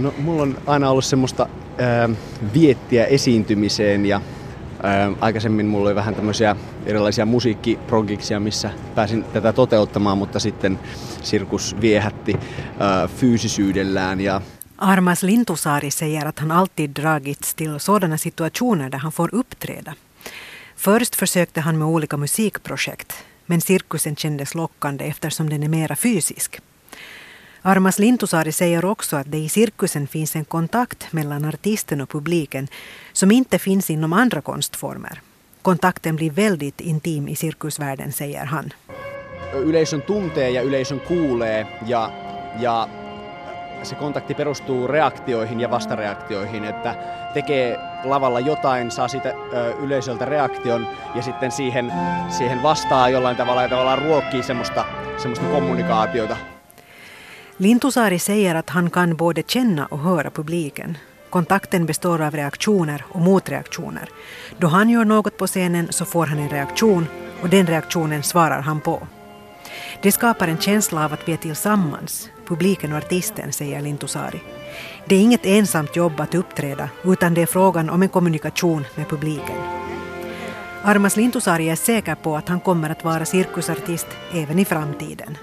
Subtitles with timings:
[0.00, 2.08] No, mulla on aina ollut semmoista ää,
[2.54, 4.20] viettiä esiintymiseen ja
[4.82, 10.78] ää, aikaisemmin mulla oli vähän tämmöisiä erilaisia musiikkiprogiksia, missä pääsin tätä toteuttamaan, mutta sitten
[11.22, 12.36] sirkus viehätti
[12.78, 14.40] ää, fyysisyydellään ja
[14.78, 19.94] Armas Lintusaari säger att han alltid dragits till sådana situationer där han får uppträda.
[20.76, 23.12] Först försökte han med olika musikprojekt,
[23.46, 26.60] men cirkusen kändes lockande eftersom den är mera fysisk.
[27.62, 32.68] Armas Lintusaari säger också att det i cirkusen finns en kontakt mellan artisten och publiken
[33.12, 35.20] som inte finns inom andra konstformer.
[35.62, 38.72] Kontakten blir väldigt intim i cirkusvärlden, säger han.
[39.54, 42.10] Yleisön tuntee ja yleisön kuulee ja,
[42.60, 42.88] ja
[43.82, 46.94] se kontakti perustuu reaktioihin ja vastareaktioihin, että
[47.34, 49.34] tekee lavalla jotain, saa siitä
[49.82, 51.92] yleisöltä reaktion ja sitten siihen,
[52.28, 54.84] siihen vastaa jollain tavalla ja tavallaan ruokkii semmoista,
[55.16, 56.36] semmoista kommunikaatiota.
[57.60, 60.98] Lintusari säger att han kan både känna och höra publiken.
[61.30, 64.08] Kontakten består av reaktioner och motreaktioner.
[64.58, 67.06] Då han gör något på scenen så får han en reaktion
[67.42, 69.06] och den reaktionen svarar han på.
[70.02, 74.40] Det skapar en känsla av att vi är tillsammans, publiken och artisten, säger Lintusari.
[75.06, 79.08] Det är inget ensamt jobb att uppträda, utan det är frågan om en kommunikation med
[79.08, 79.56] publiken.
[80.82, 85.36] Armas Lintusari är säker på att han kommer att vara cirkusartist även i framtiden.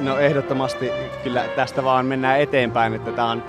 [0.00, 0.90] No ehdottomasti
[1.24, 3.42] kyllä tästä vaan mennään eteenpäin, että tämä on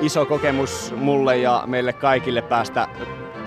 [0.00, 2.88] iso kokemus mulle ja meille kaikille päästä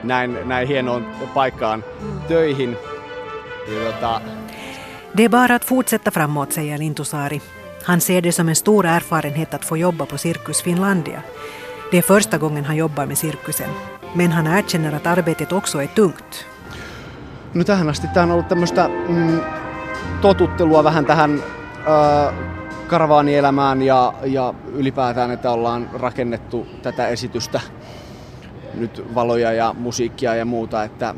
[0.03, 1.83] näin, näin hienoon paikkaan
[2.27, 2.77] töihin.
[3.67, 4.21] Ja tota...
[5.17, 7.41] Det är bara att fortsätta framåt, säger Lintusaari.
[7.83, 11.21] Han ser det som en stor erfarenhet att få jobba på Cirkus Finlandia.
[11.91, 13.69] Det är första gången han jobbar med cirkusen.
[14.15, 16.45] Men han erkänner att arbetet också är tungt.
[17.53, 19.41] No tähän asti tämä on ollut tämmöistä mm,
[20.21, 21.43] totuttelua vähän tähän
[22.87, 27.61] karavaanielämään ja, ja ylipäätään, että ollaan rakennettu tätä esitystä
[28.73, 31.15] nyt valoja ja musiikkia ja muuta, että,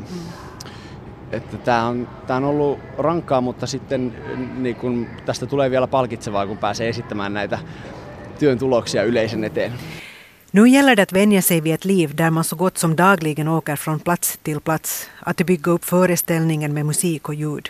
[1.30, 4.12] että tämä on, tämä on ollut rankkaa, mutta sitten
[4.58, 7.58] niin kun, tästä tulee vielä palkitsevaa, kun pääsee esittämään näitä
[8.38, 9.72] työn tuloksia yleisen eteen.
[10.52, 13.48] Nu gäller det att vänja sig vid ett liv där man så gott som dagligen
[13.48, 17.68] åker från plats till plats, att bygga upp föreställningen med musik och ljud.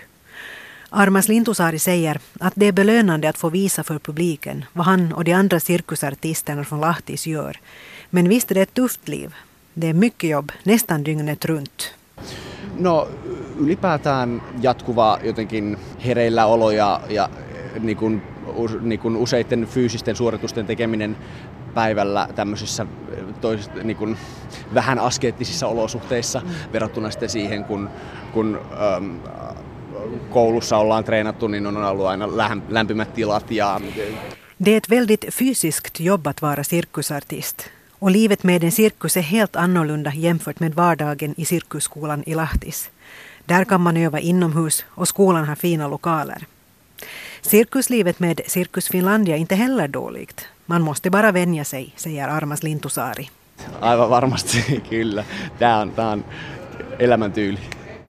[0.91, 5.25] Armas Lintusaari säger att det är belönande att få visa för publiken vad han och
[5.25, 7.57] de andra cirkusartisterna från Lahtis gör.
[8.11, 9.35] Men visst är det ett tufft liv.
[9.75, 11.95] Det är mycket jobb, nästan dygnet runt.
[12.79, 13.09] No
[13.61, 17.29] ylipäätään jatkuva jotenkin hereilläolo ja, ja
[17.81, 18.23] niin kuin,
[18.81, 21.17] niin kuin useiden fyysisten suoritusten tekeminen
[21.75, 22.87] päivällä tämmöisissä
[23.41, 24.17] tois, niin kuin,
[24.75, 26.43] vähän askeettisissa olosuhteissa
[26.73, 27.91] verrattuna sitten siihen, kun,
[28.33, 29.17] kun ähm,
[30.31, 32.28] koulussa ollaan treenattu, niin on ollut aina
[32.69, 33.50] lämpimät tilat.
[33.50, 33.81] Ja...
[34.59, 37.71] Det är ett väldigt fysiskt jobb att vara cirkusartist.
[37.99, 42.91] Och livet med en cirkus är helt annorlunda jämfört med vardagen i cirkusskolan i Lahtis.
[43.44, 46.47] Där kan man öva inomhus och skolan har fina lokaler.
[47.43, 50.49] Cirkuslivet med Cirkus Finlandia är inte heller dåligt.
[50.67, 53.31] Man måste bara vänja sig, säger Armas Lintusaari.
[53.81, 55.25] Aivan varmasti, kyllä.
[55.59, 56.25] Tämä on, tämä on
[56.99, 57.59] elämäntyyli.